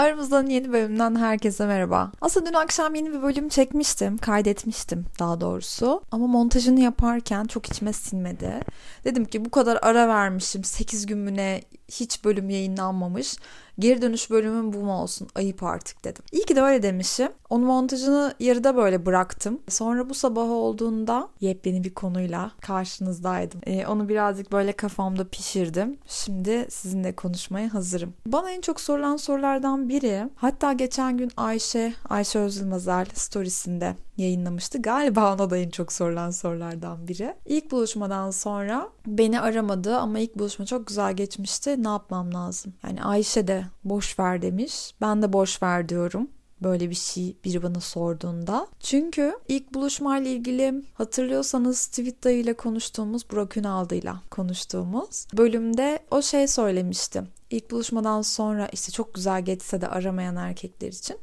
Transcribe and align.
Aramızdan 0.00 0.46
yeni 0.46 0.72
bölümden 0.72 1.14
herkese 1.14 1.66
merhaba. 1.66 2.12
Aslında 2.20 2.46
dün 2.50 2.54
akşam 2.54 2.94
yeni 2.94 3.12
bir 3.12 3.22
bölüm 3.22 3.48
çekmiştim, 3.48 4.18
kaydetmiştim 4.18 5.04
daha 5.18 5.40
doğrusu. 5.40 6.02
Ama 6.10 6.26
montajını 6.26 6.80
yaparken 6.80 7.44
çok 7.44 7.66
içime 7.66 7.92
sinmedi. 7.92 8.60
Dedim 9.04 9.24
ki 9.24 9.44
bu 9.44 9.50
kadar 9.50 9.78
ara 9.82 10.08
vermişim, 10.08 10.64
8 10.64 11.06
gün 11.06 11.18
mü 11.18 11.36
ne 11.36 11.62
hiç 11.88 12.24
bölüm 12.24 12.50
yayınlanmamış. 12.50 13.36
Geri 13.80 14.02
dönüş 14.02 14.30
bölümüm 14.30 14.72
bu 14.72 14.78
mu 14.78 15.02
olsun? 15.02 15.28
Ayıp 15.34 15.62
artık 15.62 16.04
dedim. 16.04 16.22
İyi 16.32 16.44
ki 16.44 16.56
de 16.56 16.62
öyle 16.62 16.82
demişim. 16.82 17.28
Onun 17.50 17.66
montajını 17.66 18.34
yarıda 18.40 18.76
böyle 18.76 19.06
bıraktım. 19.06 19.58
Sonra 19.68 20.10
bu 20.10 20.14
sabah 20.14 20.50
olduğunda 20.50 21.28
yepyeni 21.40 21.84
bir 21.84 21.94
konuyla 21.94 22.50
karşınızdaydım. 22.60 23.60
Ee, 23.66 23.86
onu 23.86 24.08
birazcık 24.08 24.52
böyle 24.52 24.72
kafamda 24.72 25.28
pişirdim. 25.28 25.98
Şimdi 26.06 26.66
sizinle 26.70 27.16
konuşmaya 27.16 27.74
hazırım. 27.74 28.14
Bana 28.26 28.50
en 28.50 28.60
çok 28.60 28.80
sorulan 28.80 29.16
sorulardan 29.16 29.88
biri 29.88 30.30
hatta 30.36 30.72
geçen 30.72 31.16
gün 31.16 31.30
Ayşe, 31.36 31.94
Ayşe 32.08 32.38
Özülmazel 32.38 33.06
storiesinde 33.14 33.96
yayınlamıştı. 34.16 34.82
Galiba 34.82 35.34
ona 35.34 35.50
da 35.50 35.56
en 35.56 35.70
çok 35.70 35.92
sorulan 35.92 36.30
sorulardan 36.30 37.08
biri. 37.08 37.34
İlk 37.46 37.70
buluşmadan 37.70 38.30
sonra 38.30 38.88
beni 39.06 39.40
aramadı 39.40 39.96
ama 39.96 40.18
ilk 40.18 40.38
buluşma 40.38 40.66
çok 40.66 40.86
güzel 40.86 41.12
geçmişti. 41.12 41.84
Ne 41.84 41.88
yapmam 41.88 42.34
lazım? 42.34 42.72
Yani 42.86 43.02
Ayşe 43.02 43.48
de 43.48 43.64
boş 43.84 44.18
ver 44.18 44.42
demiş. 44.42 44.94
Ben 45.00 45.22
de 45.22 45.32
boş 45.32 45.62
ver 45.62 45.88
diyorum 45.88 46.28
böyle 46.62 46.90
bir 46.90 46.94
şey 46.94 47.36
biri 47.44 47.62
bana 47.62 47.80
sorduğunda. 47.80 48.66
Çünkü 48.80 49.38
ilk 49.48 49.74
buluşmayla 49.74 50.30
ilgili 50.30 50.84
hatırlıyorsanız 50.94 51.86
Twitter 51.86 52.34
ile 52.34 52.54
konuştuğumuz 52.54 53.30
Burak 53.30 53.56
Ünaldı 53.56 53.94
ile 53.94 54.12
konuştuğumuz 54.30 55.26
bölümde 55.36 55.98
o 56.10 56.22
şey 56.22 56.48
söylemişti. 56.48 57.22
İlk 57.50 57.70
buluşmadan 57.70 58.22
sonra 58.22 58.68
işte 58.72 58.92
çok 58.92 59.14
güzel 59.14 59.44
geçse 59.44 59.80
de 59.80 59.88
aramayan 59.88 60.36
erkekler 60.36 60.88
için 60.88 61.16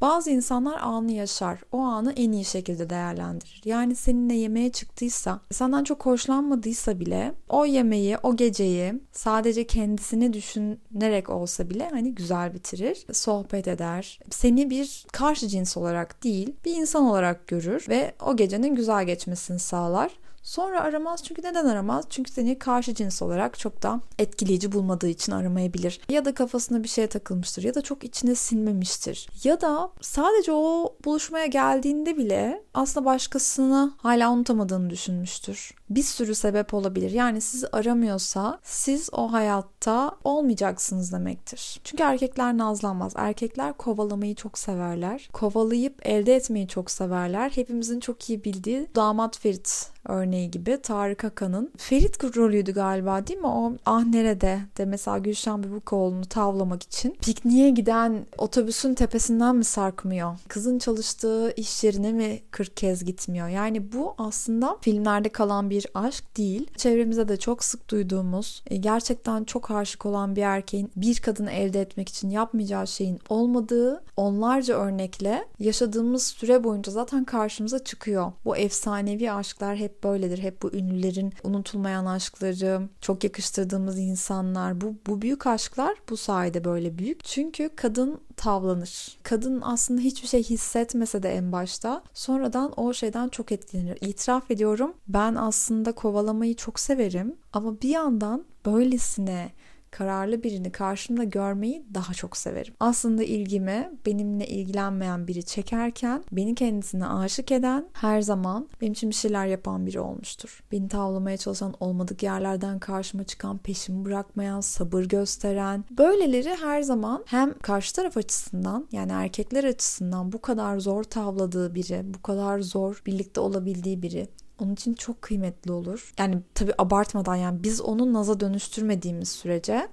bazı 0.00 0.30
insanlar 0.30 0.80
anı 0.80 1.12
yaşar. 1.12 1.60
O 1.72 1.78
anı 1.78 2.12
en 2.12 2.32
iyi 2.32 2.44
şekilde 2.44 2.90
değerlendirir. 2.90 3.62
Yani 3.64 3.96
seninle 3.96 4.34
yemeğe 4.34 4.72
çıktıysa, 4.72 5.40
senden 5.50 5.84
çok 5.84 6.06
hoşlanmadıysa 6.06 7.00
bile 7.00 7.34
o 7.48 7.64
yemeği, 7.64 8.18
o 8.22 8.36
geceyi 8.36 8.94
sadece 9.12 9.66
kendisini 9.66 10.32
düşünerek 10.32 11.30
olsa 11.30 11.70
bile 11.70 11.88
hani 11.90 12.14
güzel 12.14 12.54
bitirir. 12.54 13.06
Sohbet 13.12 13.68
eder. 13.68 14.20
Seni 14.30 14.70
bir 14.70 15.06
karşı 15.12 15.48
cins 15.48 15.76
olarak 15.76 16.24
değil, 16.24 16.56
bir 16.64 16.74
insan 16.74 17.04
olarak 17.04 17.46
görür 17.46 17.86
ve 17.88 18.14
o 18.26 18.36
gecenin 18.36 18.74
güzel 18.74 19.04
geçmesini 19.04 19.58
sağlar. 19.58 20.10
Sonra 20.42 20.80
aramaz 20.80 21.24
çünkü 21.24 21.42
neden 21.42 21.66
aramaz? 21.66 22.04
Çünkü 22.10 22.32
seni 22.32 22.58
karşı 22.58 22.94
cins 22.94 23.22
olarak 23.22 23.58
çok 23.58 23.82
da 23.82 24.00
etkileyici 24.18 24.72
bulmadığı 24.72 25.08
için 25.08 25.32
aramayabilir. 25.32 26.00
Ya 26.08 26.24
da 26.24 26.34
kafasına 26.34 26.82
bir 26.82 26.88
şeye 26.88 27.06
takılmıştır 27.06 27.62
ya 27.62 27.74
da 27.74 27.82
çok 27.82 28.04
içine 28.04 28.34
sinmemiştir. 28.34 29.28
Ya 29.44 29.60
da 29.60 29.90
sadece 30.00 30.52
o 30.52 30.94
buluşmaya 31.04 31.46
geldiğinde 31.46 32.16
bile 32.16 32.62
aslında 32.74 33.06
başkasını 33.06 33.92
hala 33.96 34.32
unutamadığını 34.32 34.90
düşünmüştür. 34.90 35.74
Bir 35.90 36.02
sürü 36.02 36.34
sebep 36.34 36.74
olabilir. 36.74 37.10
Yani 37.10 37.40
sizi 37.40 37.68
aramıyorsa 37.68 38.58
siz 38.62 39.08
o 39.12 39.32
hayatta 39.32 40.16
olmayacaksınız 40.24 41.12
demektir. 41.12 41.80
Çünkü 41.84 42.02
erkekler 42.02 42.58
nazlanmaz. 42.58 43.12
Erkekler 43.16 43.72
kovalamayı 43.72 44.34
çok 44.34 44.58
severler. 44.58 45.28
Kovalayıp 45.32 46.06
elde 46.06 46.36
etmeyi 46.36 46.68
çok 46.68 46.90
severler. 46.90 47.50
Hepimizin 47.50 48.00
çok 48.00 48.30
iyi 48.30 48.44
bildiği 48.44 48.88
damat 48.94 49.38
Ferit 49.38 49.90
örneği 50.04 50.27
gibi 50.36 50.78
Tarık 50.82 51.24
Akan'ın 51.24 51.72
Ferit 51.76 52.36
rolüydü 52.36 52.72
galiba 52.72 53.26
değil 53.26 53.40
mi? 53.40 53.46
O 53.46 53.72
Ah 53.86 54.04
Nerede 54.04 54.58
de 54.78 54.84
mesela 54.84 55.18
Gülşen 55.18 55.62
Bibukoğlu'nu 55.62 56.24
tavlamak 56.24 56.82
için 56.82 57.16
pikniğe 57.22 57.70
giden 57.70 58.26
otobüsün 58.38 58.94
tepesinden 58.94 59.56
mi 59.56 59.64
sarkmıyor? 59.64 60.36
Kızın 60.48 60.78
çalıştığı 60.78 61.52
iş 61.56 61.84
yerine 61.84 62.12
mi 62.12 62.40
40 62.50 62.76
kez 62.76 63.04
gitmiyor? 63.04 63.48
Yani 63.48 63.92
bu 63.92 64.14
aslında 64.18 64.78
filmlerde 64.80 65.28
kalan 65.28 65.70
bir 65.70 65.86
aşk 65.94 66.36
değil. 66.36 66.70
Çevremizde 66.76 67.28
de 67.28 67.36
çok 67.36 67.64
sık 67.64 67.90
duyduğumuz 67.90 68.62
e, 68.66 68.76
gerçekten 68.76 69.44
çok 69.44 69.70
aşık 69.70 70.06
olan 70.06 70.36
bir 70.36 70.42
erkeğin 70.42 70.90
bir 70.96 71.16
kadını 71.16 71.50
elde 71.50 71.80
etmek 71.80 72.08
için 72.08 72.30
yapmayacağı 72.30 72.86
şeyin 72.86 73.18
olmadığı 73.28 74.02
onlarca 74.16 74.74
örnekle 74.74 75.44
yaşadığımız 75.58 76.22
süre 76.26 76.64
boyunca 76.64 76.92
zaten 76.92 77.24
karşımıza 77.24 77.84
çıkıyor. 77.84 78.32
Bu 78.44 78.56
efsanevi 78.56 79.32
aşklar 79.32 79.76
hep 79.76 80.02
böyledir. 80.18 80.42
Hep 80.42 80.62
bu 80.62 80.72
ünlülerin 80.72 81.32
unutulmayan 81.44 82.06
aşkları, 82.06 82.88
çok 83.00 83.24
yakıştırdığımız 83.24 83.98
insanlar. 83.98 84.80
Bu, 84.80 84.94
bu 85.06 85.22
büyük 85.22 85.46
aşklar 85.46 85.96
bu 86.10 86.16
sayede 86.16 86.64
böyle 86.64 86.98
büyük. 86.98 87.24
Çünkü 87.24 87.70
kadın 87.76 88.20
tavlanır. 88.36 89.18
Kadın 89.22 89.60
aslında 89.64 90.00
hiçbir 90.00 90.28
şey 90.28 90.42
hissetmese 90.42 91.22
de 91.22 91.34
en 91.34 91.52
başta 91.52 92.02
sonradan 92.14 92.72
o 92.76 92.92
şeyden 92.92 93.28
çok 93.28 93.52
etkilenir. 93.52 93.98
İtiraf 94.00 94.50
ediyorum 94.50 94.92
ben 95.08 95.34
aslında 95.34 95.92
kovalamayı 95.92 96.56
çok 96.56 96.80
severim 96.80 97.34
ama 97.52 97.80
bir 97.80 97.88
yandan 97.88 98.44
böylesine 98.66 99.50
kararlı 99.90 100.42
birini 100.42 100.72
karşımda 100.72 101.24
görmeyi 101.24 101.84
daha 101.94 102.14
çok 102.14 102.36
severim. 102.36 102.74
Aslında 102.80 103.24
ilgimi 103.24 103.90
benimle 104.06 104.46
ilgilenmeyen 104.46 105.26
biri 105.28 105.44
çekerken 105.44 106.24
beni 106.32 106.54
kendisine 106.54 107.06
aşık 107.06 107.52
eden 107.52 107.88
her 107.92 108.22
zaman 108.22 108.68
benim 108.80 108.92
için 108.92 109.10
bir 109.10 109.14
şeyler 109.14 109.46
yapan 109.46 109.86
biri 109.86 110.00
olmuştur. 110.00 110.62
Beni 110.72 110.88
tavlamaya 110.88 111.36
çalışan, 111.36 111.74
olmadık 111.80 112.22
yerlerden 112.22 112.78
karşıma 112.78 113.24
çıkan, 113.24 113.58
peşimi 113.58 114.04
bırakmayan, 114.04 114.60
sabır 114.60 115.04
gösteren. 115.04 115.84
Böyleleri 115.90 116.54
her 116.54 116.82
zaman 116.82 117.24
hem 117.26 117.58
karşı 117.58 117.94
taraf 117.94 118.16
açısından 118.16 118.88
yani 118.92 119.12
erkekler 119.12 119.64
açısından 119.64 120.32
bu 120.32 120.40
kadar 120.40 120.78
zor 120.78 121.04
tavladığı 121.04 121.74
biri, 121.74 122.14
bu 122.14 122.22
kadar 122.22 122.60
zor 122.60 123.02
birlikte 123.06 123.40
olabildiği 123.40 124.02
biri 124.02 124.28
onun 124.58 124.72
için 124.72 124.94
çok 124.94 125.22
kıymetli 125.22 125.72
olur. 125.72 126.12
Yani 126.18 126.38
tabii 126.54 126.72
abartmadan 126.78 127.36
yani 127.36 127.62
biz 127.62 127.80
onu 127.80 128.12
naza 128.12 128.40
dönüştürmediğimiz 128.40 129.28
sürece 129.28 129.88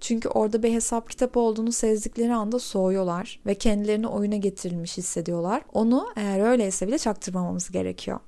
çünkü 0.00 0.28
orada 0.28 0.62
bir 0.62 0.72
hesap 0.72 1.10
kitap 1.10 1.36
olduğunu 1.36 1.72
sezdikleri 1.72 2.34
anda 2.34 2.58
soğuyorlar 2.58 3.40
ve 3.46 3.54
kendilerini 3.54 4.06
oyuna 4.06 4.36
getirilmiş 4.36 4.98
hissediyorlar. 4.98 5.62
Onu 5.72 6.06
eğer 6.16 6.40
öyleyse 6.50 6.88
bile 6.88 6.98
çaktırmamamız 6.98 7.70
gerekiyor. 7.70 8.20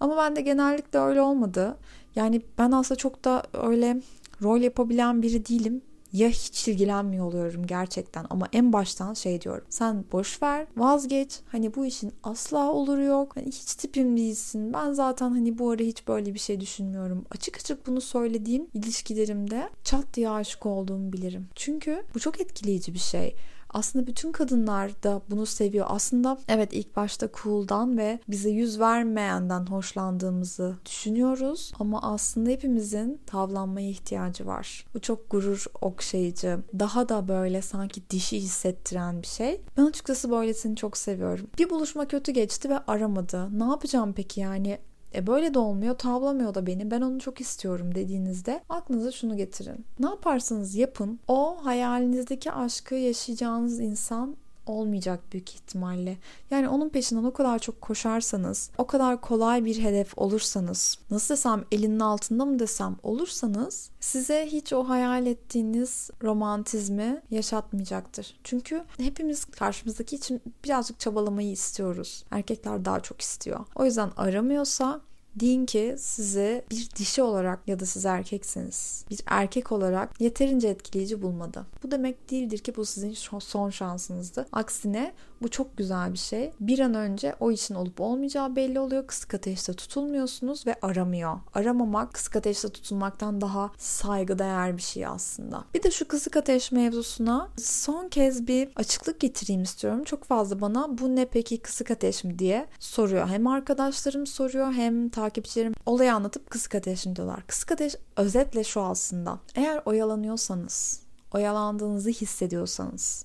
Ama 0.00 0.16
ben 0.16 0.36
de 0.36 0.40
genellikle 0.40 0.98
öyle 0.98 1.20
olmadı. 1.20 1.76
Yani 2.16 2.42
ben 2.58 2.70
aslında 2.70 2.98
çok 2.98 3.24
da 3.24 3.42
öyle 3.52 4.00
rol 4.42 4.60
yapabilen 4.60 5.22
biri 5.22 5.46
değilim 5.46 5.82
ya 6.12 6.28
hiç 6.28 6.68
ilgilenmiyor 6.68 7.26
oluyorum 7.26 7.66
gerçekten 7.66 8.26
ama 8.30 8.48
en 8.52 8.72
baştan 8.72 9.14
şey 9.14 9.40
diyorum. 9.40 9.64
Sen 9.70 10.04
boş 10.12 10.42
ver, 10.42 10.66
vazgeç. 10.76 11.40
Hani 11.52 11.74
bu 11.74 11.86
işin 11.86 12.12
asla 12.22 12.72
oluru 12.72 13.02
yok. 13.02 13.36
Hani 13.36 13.46
hiç 13.46 13.74
tipim 13.74 14.16
değilsin. 14.16 14.72
Ben 14.72 14.92
zaten 14.92 15.30
hani 15.30 15.58
bu 15.58 15.70
ara 15.70 15.82
hiç 15.82 16.08
böyle 16.08 16.34
bir 16.34 16.38
şey 16.38 16.60
düşünmüyorum. 16.60 17.24
Açık 17.30 17.56
açık 17.56 17.86
bunu 17.86 18.00
söylediğim 18.00 18.66
ilişkilerimde 18.74 19.68
çat 19.84 20.14
diye 20.14 20.30
aşık 20.30 20.66
olduğumu 20.66 21.12
bilirim. 21.12 21.48
Çünkü 21.54 22.02
bu 22.14 22.20
çok 22.20 22.40
etkileyici 22.40 22.94
bir 22.94 22.98
şey. 22.98 23.34
Aslında 23.70 24.06
bütün 24.06 24.32
kadınlar 24.32 25.02
da 25.02 25.22
bunu 25.30 25.46
seviyor. 25.46 25.86
Aslında 25.88 26.38
evet 26.48 26.72
ilk 26.72 26.96
başta 26.96 27.28
cool'dan 27.42 27.98
ve 27.98 28.20
bize 28.28 28.50
yüz 28.50 28.80
vermeyenden 28.80 29.66
hoşlandığımızı 29.66 30.76
düşünüyoruz. 30.86 31.72
Ama 31.78 32.02
aslında 32.02 32.50
hepimizin 32.50 33.20
tavlanmaya 33.26 33.88
ihtiyacı 33.88 34.46
var. 34.46 34.84
Bu 34.94 35.00
çok 35.00 35.30
gurur 35.30 35.64
okşayıcı. 35.80 36.58
Daha 36.78 37.08
da 37.08 37.28
böyle 37.28 37.62
sanki 37.62 38.02
dişi 38.10 38.36
hissettiren 38.36 39.22
bir 39.22 39.26
şey. 39.26 39.60
Ben 39.76 39.84
açıkçası 39.84 40.30
böylesini 40.30 40.76
çok 40.76 40.96
seviyorum. 40.96 41.46
Bir 41.58 41.70
buluşma 41.70 42.08
kötü 42.08 42.32
geçti 42.32 42.70
ve 42.70 42.78
aramadı. 42.78 43.58
Ne 43.58 43.64
yapacağım 43.64 44.12
peki 44.16 44.40
yani? 44.40 44.78
E 45.14 45.26
böyle 45.26 45.54
de 45.54 45.58
olmuyor, 45.58 45.94
tavlamıyor 45.98 46.54
da 46.54 46.66
beni. 46.66 46.90
Ben 46.90 47.00
onu 47.00 47.20
çok 47.20 47.40
istiyorum 47.40 47.94
dediğinizde 47.94 48.60
aklınıza 48.68 49.12
şunu 49.12 49.36
getirin. 49.36 49.84
Ne 49.98 50.06
yaparsanız 50.06 50.74
yapın 50.74 51.20
o 51.28 51.56
hayalinizdeki 51.62 52.52
aşkı 52.52 52.94
yaşayacağınız 52.94 53.80
insan 53.80 54.36
olmayacak 54.68 55.20
büyük 55.32 55.54
ihtimalle. 55.54 56.16
Yani 56.50 56.68
onun 56.68 56.88
peşinden 56.88 57.24
o 57.24 57.32
kadar 57.32 57.58
çok 57.58 57.80
koşarsanız, 57.80 58.70
o 58.78 58.86
kadar 58.86 59.20
kolay 59.20 59.64
bir 59.64 59.82
hedef 59.82 60.18
olursanız, 60.18 60.98
nasıl 61.10 61.34
desem 61.34 61.64
elinin 61.72 62.00
altında 62.00 62.44
mı 62.44 62.58
desem 62.58 62.96
olursanız 63.02 63.90
size 64.00 64.46
hiç 64.46 64.72
o 64.72 64.88
hayal 64.88 65.26
ettiğiniz 65.26 66.10
romantizmi 66.22 67.22
yaşatmayacaktır. 67.30 68.38
Çünkü 68.44 68.84
hepimiz 68.96 69.44
karşımızdaki 69.44 70.16
için 70.16 70.42
birazcık 70.64 71.00
çabalamayı 71.00 71.50
istiyoruz. 71.50 72.24
Erkekler 72.30 72.84
daha 72.84 73.00
çok 73.00 73.20
istiyor. 73.20 73.60
O 73.74 73.84
yüzden 73.84 74.10
aramıyorsa 74.16 75.00
Deyin 75.40 75.66
ki 75.66 75.94
sizi 75.98 76.64
bir 76.70 76.90
dişi 76.96 77.22
olarak 77.22 77.68
ya 77.68 77.80
da 77.80 77.86
siz 77.86 78.06
erkekseniz 78.06 79.04
bir 79.10 79.20
erkek 79.26 79.72
olarak 79.72 80.20
yeterince 80.20 80.68
etkileyici 80.68 81.22
bulmadı. 81.22 81.66
Bu 81.82 81.90
demek 81.90 82.30
değildir 82.30 82.58
ki 82.58 82.76
bu 82.76 82.84
sizin 82.84 83.14
son 83.38 83.70
şansınızdı. 83.70 84.46
Aksine 84.52 85.14
bu 85.42 85.48
çok 85.48 85.76
güzel 85.76 86.12
bir 86.12 86.18
şey. 86.18 86.52
Bir 86.60 86.78
an 86.78 86.94
önce 86.94 87.34
o 87.40 87.50
için 87.50 87.74
olup 87.74 88.00
olmayacağı 88.00 88.56
belli 88.56 88.80
oluyor. 88.80 89.06
Kısık 89.06 89.34
ateşte 89.34 89.72
tutulmuyorsunuz 89.72 90.66
ve 90.66 90.74
aramıyor. 90.82 91.38
Aramamak 91.54 92.14
kısık 92.14 92.36
ateşte 92.36 92.68
tutulmaktan 92.68 93.40
daha 93.40 93.70
saygıdeğer 93.78 94.76
bir 94.76 94.82
şey 94.82 95.06
aslında. 95.06 95.64
Bir 95.74 95.82
de 95.82 95.90
şu 95.90 96.08
kısık 96.08 96.36
ateş 96.36 96.72
mevzusuna 96.72 97.48
son 97.56 98.08
kez 98.08 98.46
bir 98.46 98.68
açıklık 98.76 99.20
getireyim 99.20 99.62
istiyorum. 99.62 100.04
Çok 100.04 100.24
fazla 100.24 100.60
bana 100.60 100.98
bu 100.98 101.16
ne 101.16 101.24
peki 101.24 101.58
kısık 101.58 101.90
ateş 101.90 102.24
mi 102.24 102.38
diye 102.38 102.66
soruyor. 102.78 103.28
Hem 103.28 103.46
arkadaşlarım 103.46 104.26
soruyor 104.26 104.72
hem 104.72 105.08
takipçilerim 105.28 105.74
olayı 105.86 106.14
anlatıp 106.14 106.50
kısık 106.50 106.74
ateş 106.74 107.06
mi 107.06 107.16
diyorlar. 107.16 107.46
Kısık 107.46 107.72
ateş 107.72 107.96
özetle 108.16 108.64
şu 108.64 108.80
aslında. 108.80 109.38
Eğer 109.54 109.82
oyalanıyorsanız, 109.84 111.02
oyalandığınızı 111.32 112.10
hissediyorsanız 112.10 113.24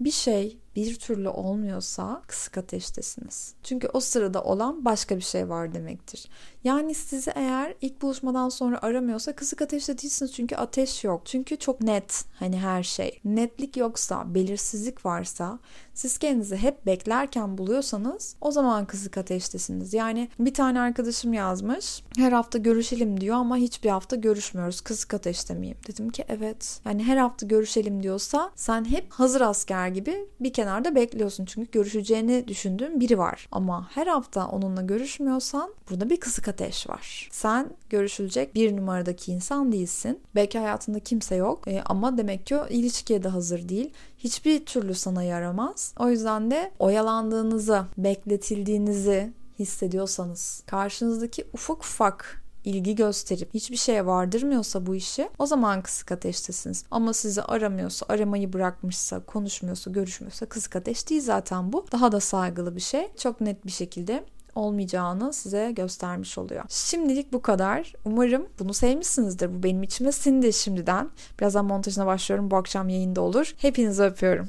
bir 0.00 0.10
şey 0.10 0.58
bir 0.76 0.98
türlü 0.98 1.28
olmuyorsa 1.28 2.22
kısık 2.26 2.58
ateştesiniz. 2.58 3.54
Çünkü 3.62 3.88
o 3.92 4.00
sırada 4.00 4.44
olan 4.44 4.84
başka 4.84 5.16
bir 5.16 5.22
şey 5.22 5.48
var 5.48 5.74
demektir. 5.74 6.28
Yani 6.64 6.94
sizi 6.94 7.30
eğer 7.34 7.74
ilk 7.80 8.02
buluşmadan 8.02 8.48
sonra 8.48 8.82
aramıyorsa 8.82 9.32
kısık 9.32 9.62
ateşte 9.62 9.98
değilsiniz 9.98 10.32
çünkü 10.32 10.56
ateş 10.56 11.04
yok. 11.04 11.22
Çünkü 11.24 11.56
çok 11.56 11.80
net 11.80 12.24
hani 12.38 12.58
her 12.58 12.82
şey. 12.82 13.20
Netlik 13.24 13.76
yoksa, 13.76 14.34
belirsizlik 14.34 15.06
varsa, 15.06 15.58
siz 15.94 16.18
kendinizi 16.18 16.56
hep 16.56 16.86
beklerken 16.86 17.58
buluyorsanız 17.58 18.36
o 18.40 18.50
zaman 18.50 18.86
kısık 18.86 19.18
ateştesiniz. 19.18 19.94
Yani 19.94 20.28
bir 20.38 20.54
tane 20.54 20.80
arkadaşım 20.80 21.32
yazmış. 21.32 22.02
Her 22.16 22.32
hafta 22.32 22.58
görüşelim 22.58 23.20
diyor 23.20 23.36
ama 23.36 23.56
hiçbir 23.56 23.90
hafta 23.90 24.16
görüşmüyoruz. 24.16 24.80
Kısık 24.80 25.14
ateşte 25.14 25.54
miyim? 25.54 25.76
Dedim 25.88 26.10
ki 26.10 26.24
evet. 26.28 26.80
Yani 26.84 27.04
her 27.04 27.16
hafta 27.16 27.46
görüşelim 27.46 28.02
diyorsa 28.02 28.50
sen 28.54 28.84
hep 28.84 29.12
hazır 29.12 29.40
asker 29.40 29.88
gibi 29.88 30.28
bir 30.40 30.52
kenarda 30.64 30.94
bekliyorsun. 30.94 31.44
Çünkü 31.44 31.70
görüşeceğini 31.70 32.48
düşündüğün 32.48 33.00
biri 33.00 33.18
var. 33.18 33.48
Ama 33.52 33.88
her 33.94 34.06
hafta 34.06 34.48
onunla 34.48 34.82
görüşmüyorsan 34.82 35.70
burada 35.90 36.10
bir 36.10 36.20
kısık 36.20 36.48
ateş 36.48 36.88
var. 36.88 37.28
Sen 37.32 37.70
görüşülecek 37.90 38.54
bir 38.54 38.76
numaradaki 38.76 39.32
insan 39.32 39.72
değilsin. 39.72 40.20
Belki 40.34 40.58
hayatında 40.58 41.00
kimse 41.00 41.34
yok 41.34 41.68
e, 41.68 41.82
ama 41.86 42.18
demek 42.18 42.46
ki 42.46 42.56
o 42.56 42.66
ilişkiye 42.66 43.22
de 43.22 43.28
hazır 43.28 43.68
değil. 43.68 43.92
Hiçbir 44.18 44.66
türlü 44.66 44.94
sana 44.94 45.22
yaramaz. 45.22 45.94
O 45.98 46.08
yüzden 46.08 46.50
de 46.50 46.70
oyalandığınızı, 46.78 47.84
bekletildiğinizi 47.98 49.32
hissediyorsanız, 49.58 50.62
karşınızdaki 50.66 51.44
ufak 51.52 51.78
ufak 51.78 52.43
ilgi 52.64 52.94
gösterip 52.94 53.54
hiçbir 53.54 53.76
şeye 53.76 54.06
vardırmıyorsa 54.06 54.86
bu 54.86 54.94
işi 54.94 55.28
o 55.38 55.46
zaman 55.46 55.82
kısık 55.82 56.12
ateştesiniz. 56.12 56.84
Ama 56.90 57.12
sizi 57.12 57.42
aramıyorsa, 57.42 58.06
aramayı 58.08 58.52
bırakmışsa, 58.52 59.20
konuşmuyorsa, 59.20 59.90
görüşmüyorsa 59.90 60.46
kısık 60.46 60.76
ateş 60.76 61.10
değil 61.10 61.22
zaten 61.22 61.72
bu. 61.72 61.86
Daha 61.92 62.12
da 62.12 62.20
saygılı 62.20 62.76
bir 62.76 62.80
şey. 62.80 63.08
Çok 63.18 63.40
net 63.40 63.66
bir 63.66 63.72
şekilde 63.72 64.24
olmayacağını 64.54 65.32
size 65.32 65.72
göstermiş 65.72 66.38
oluyor. 66.38 66.64
Şimdilik 66.68 67.32
bu 67.32 67.42
kadar. 67.42 67.92
Umarım 68.04 68.46
bunu 68.58 68.74
sevmişsinizdir. 68.74 69.54
Bu 69.54 69.62
benim 69.62 69.82
içime 69.82 70.12
sindi 70.12 70.52
şimdiden. 70.52 71.10
Birazdan 71.40 71.64
montajına 71.64 72.06
başlıyorum. 72.06 72.50
Bu 72.50 72.56
akşam 72.56 72.88
yayında 72.88 73.20
olur. 73.20 73.54
Hepinizi 73.58 74.02
öpüyorum. 74.02 74.48